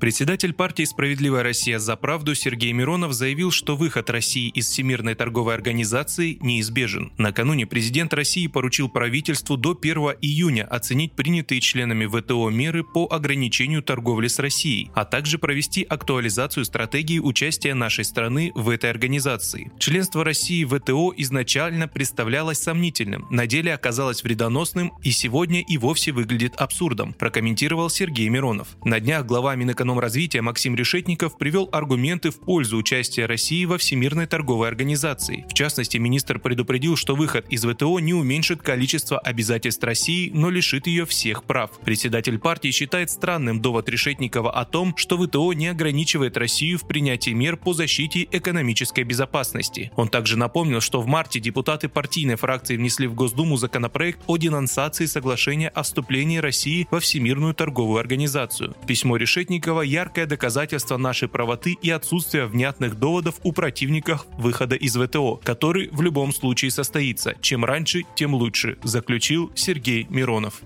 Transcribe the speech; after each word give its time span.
Председатель 0.00 0.52
партии 0.52 0.82
«Справедливая 0.82 1.42
Россия 1.42 1.78
за 1.78 1.96
правду» 1.96 2.34
Сергей 2.34 2.72
Миронов 2.72 3.12
заявил, 3.12 3.50
что 3.52 3.76
выход 3.76 4.10
России 4.10 4.48
из 4.48 4.66
Всемирной 4.68 5.14
торговой 5.14 5.54
организации 5.54 6.36
неизбежен. 6.40 7.12
Накануне 7.16 7.66
президент 7.66 8.12
России 8.12 8.48
поручил 8.48 8.88
правительству 8.88 9.56
до 9.56 9.78
1 9.80 9.96
июня 10.20 10.64
оценить 10.64 11.12
принятые 11.12 11.60
членами 11.60 12.06
ВТО 12.06 12.50
меры 12.50 12.82
по 12.82 13.06
ограничению 13.06 13.82
торговли 13.82 14.26
с 14.26 14.38
Россией, 14.40 14.90
а 14.94 15.04
также 15.04 15.38
провести 15.38 15.84
актуализацию 15.84 16.64
стратегии 16.64 17.20
участия 17.20 17.72
нашей 17.72 18.04
страны 18.04 18.50
в 18.54 18.70
этой 18.70 18.90
организации. 18.90 19.70
Членство 19.78 20.24
России 20.24 20.64
в 20.64 20.76
ВТО 20.78 21.14
изначально 21.16 21.86
представлялось 21.86 22.58
сомнительным, 22.58 23.26
на 23.30 23.46
деле 23.46 23.72
оказалось 23.72 24.24
вредоносным 24.24 24.92
и 25.02 25.12
сегодня 25.12 25.62
и 25.62 25.78
вовсе 25.78 26.10
выглядит 26.12 26.56
абсурдом, 26.56 27.12
прокомментировал 27.14 27.88
Сергей 27.88 28.28
Миронов. 28.28 28.68
На 28.84 28.98
днях 28.98 29.24
глава 29.24 29.54
Минэкономики 29.54 29.83
развития 29.92 30.42
Максим 30.42 30.74
Решетников 30.74 31.36
привел 31.38 31.68
аргументы 31.72 32.30
в 32.30 32.40
пользу 32.40 32.76
участия 32.76 33.26
России 33.26 33.64
во 33.64 33.78
Всемирной 33.78 34.26
торговой 34.26 34.68
организации. 34.68 35.44
В 35.48 35.54
частности, 35.54 35.98
министр 35.98 36.38
предупредил, 36.38 36.96
что 36.96 37.14
выход 37.14 37.46
из 37.50 37.64
ВТО 37.64 38.00
не 38.00 38.14
уменьшит 38.14 38.62
количество 38.62 39.18
обязательств 39.18 39.84
России, 39.84 40.30
но 40.32 40.50
лишит 40.50 40.86
ее 40.86 41.06
всех 41.06 41.44
прав. 41.44 41.70
Председатель 41.84 42.38
партии 42.38 42.70
считает 42.70 43.10
странным 43.10 43.60
довод 43.60 43.88
Решетникова 43.88 44.50
о 44.50 44.64
том, 44.64 44.96
что 44.96 45.18
ВТО 45.18 45.52
не 45.52 45.68
ограничивает 45.68 46.36
Россию 46.36 46.78
в 46.78 46.86
принятии 46.86 47.30
мер 47.30 47.56
по 47.56 47.74
защите 47.74 48.26
экономической 48.30 49.04
безопасности. 49.04 49.92
Он 49.96 50.08
также 50.08 50.38
напомнил, 50.38 50.80
что 50.80 51.00
в 51.00 51.06
марте 51.06 51.40
депутаты 51.40 51.88
партийной 51.88 52.36
фракции 52.36 52.76
внесли 52.76 53.06
в 53.06 53.14
Госдуму 53.14 53.56
законопроект 53.56 54.20
о 54.26 54.36
денонсации 54.36 55.06
соглашения 55.06 55.68
о 55.68 55.82
вступлении 55.82 56.38
России 56.38 56.86
во 56.90 57.00
Всемирную 57.00 57.54
торговую 57.54 57.98
организацию. 57.98 58.74
Письмо 58.86 59.16
Решетникова 59.16 59.73
яркое 59.82 60.26
доказательство 60.26 60.96
нашей 60.96 61.28
правоты 61.28 61.76
и 61.80 61.90
отсутствия 61.90 62.46
внятных 62.46 62.98
доводов 62.98 63.36
у 63.42 63.52
противников 63.52 64.26
выхода 64.38 64.76
из 64.76 64.96
ВТО, 64.96 65.40
который 65.42 65.88
в 65.90 66.02
любом 66.02 66.32
случае 66.32 66.70
состоится. 66.70 67.34
Чем 67.40 67.64
раньше, 67.64 68.02
тем 68.14 68.34
лучше, 68.34 68.78
заключил 68.82 69.50
Сергей 69.54 70.06
Миронов. 70.08 70.60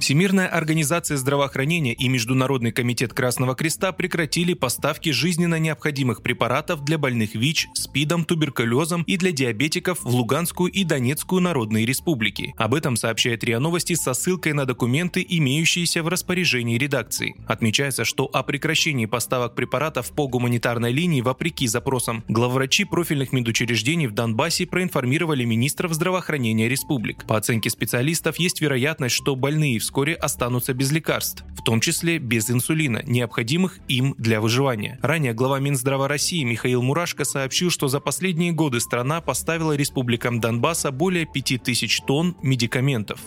Всемирная 0.00 0.46
организация 0.46 1.16
здравоохранения 1.16 1.92
и 1.92 2.08
Международный 2.08 2.70
комитет 2.72 3.12
Красного 3.12 3.54
Креста 3.54 3.92
прекратили 3.92 4.54
поставки 4.54 5.10
жизненно 5.10 5.58
необходимых 5.58 6.22
препаратов 6.22 6.84
для 6.84 6.98
больных 6.98 7.34
ВИЧ, 7.34 7.68
СПИДом, 7.74 8.24
туберкулезом 8.24 9.02
и 9.02 9.16
для 9.16 9.32
диабетиков 9.32 9.98
в 10.02 10.08
Луганскую 10.08 10.70
и 10.70 10.84
Донецкую 10.84 11.42
народные 11.42 11.84
республики. 11.84 12.54
Об 12.56 12.74
этом 12.74 12.96
сообщает 12.96 13.42
РИА 13.42 13.58
Новости 13.58 13.94
со 13.94 14.14
ссылкой 14.14 14.52
на 14.52 14.66
документы, 14.66 15.24
имеющиеся 15.28 16.02
в 16.02 16.08
распоряжении 16.08 16.78
редакции. 16.78 17.34
Отмечается, 17.46 18.04
что 18.04 18.24
о 18.32 18.42
прекращении 18.44 19.06
поставок 19.06 19.56
препаратов 19.56 20.12
по 20.12 20.28
гуманитарной 20.28 20.92
линии 20.92 21.20
вопреки 21.20 21.66
запросам 21.66 22.24
главврачи 22.28 22.84
профильных 22.84 23.32
медучреждений 23.32 24.06
в 24.06 24.12
Донбассе 24.12 24.66
проинформировали 24.66 25.44
министров 25.44 25.92
здравоохранения 25.92 26.68
республик. 26.68 27.26
По 27.26 27.36
оценке 27.36 27.68
специалистов, 27.68 28.38
есть 28.38 28.60
вероятность, 28.60 29.16
что 29.16 29.34
больные 29.34 29.78
в 29.78 29.84
вскоре 29.88 30.12
останутся 30.12 30.74
без 30.74 30.92
лекарств, 30.92 31.44
в 31.56 31.62
том 31.62 31.80
числе 31.80 32.18
без 32.18 32.50
инсулина, 32.50 33.02
необходимых 33.06 33.78
им 33.88 34.14
для 34.18 34.42
выживания. 34.42 34.98
Ранее 35.00 35.32
глава 35.32 35.60
Минздрава 35.60 36.08
России 36.08 36.44
Михаил 36.44 36.82
Мурашко 36.82 37.24
сообщил, 37.24 37.70
что 37.70 37.88
за 37.88 37.98
последние 37.98 38.52
годы 38.52 38.80
страна 38.80 39.22
поставила 39.22 39.74
республикам 39.74 40.40
Донбасса 40.40 40.90
более 40.90 41.24
5000 41.24 42.02
тонн 42.02 42.36
медикаментов. 42.42 43.18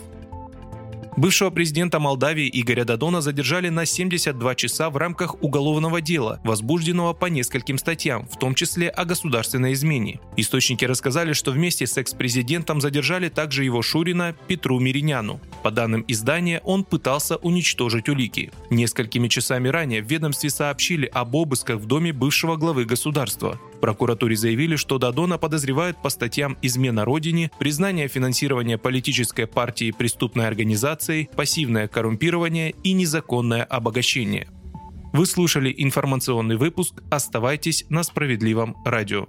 Бывшего 1.16 1.50
президента 1.50 2.00
Молдавии 2.00 2.48
Игоря 2.52 2.84
Дадона 2.84 3.20
задержали 3.20 3.68
на 3.68 3.84
72 3.84 4.54
часа 4.54 4.88
в 4.88 4.96
рамках 4.96 5.42
уголовного 5.42 6.00
дела, 6.00 6.40
возбужденного 6.42 7.12
по 7.12 7.26
нескольким 7.26 7.76
статьям, 7.76 8.26
в 8.26 8.38
том 8.38 8.54
числе 8.54 8.88
о 8.88 9.04
государственной 9.04 9.74
измене. 9.74 10.20
Источники 10.36 10.86
рассказали, 10.86 11.34
что 11.34 11.50
вместе 11.50 11.86
с 11.86 11.98
экс-президентом 11.98 12.80
задержали 12.80 13.28
также 13.28 13.64
его 13.64 13.82
Шурина 13.82 14.34
Петру 14.48 14.80
Мириняну. 14.80 15.38
По 15.62 15.70
данным 15.70 16.02
издания, 16.08 16.62
он 16.64 16.82
пытался 16.82 17.36
уничтожить 17.36 18.08
улики. 18.08 18.50
Несколькими 18.70 19.28
часами 19.28 19.68
ранее 19.68 20.02
в 20.02 20.10
ведомстве 20.10 20.48
сообщили 20.48 21.06
об 21.12 21.34
обысках 21.34 21.76
в 21.76 21.86
доме 21.86 22.14
бывшего 22.14 22.56
главы 22.56 22.86
государства 22.86 23.60
прокуратуре 23.82 24.36
заявили, 24.36 24.76
что 24.76 24.98
Дадона 24.98 25.38
подозревают 25.38 26.00
по 26.00 26.08
статьям 26.08 26.56
«Измена 26.62 27.04
Родине», 27.04 27.50
«Признание 27.58 28.06
финансирования 28.06 28.78
политической 28.78 29.46
партии 29.46 29.90
преступной 29.90 30.46
организацией», 30.46 31.28
«Пассивное 31.36 31.88
коррумпирование» 31.88 32.74
и 32.84 32.92
«Незаконное 32.92 33.64
обогащение». 33.64 34.48
Вы 35.12 35.26
слушали 35.26 35.74
информационный 35.76 36.56
выпуск. 36.56 37.02
Оставайтесь 37.10 37.84
на 37.90 38.04
справедливом 38.04 38.76
радио. 38.84 39.26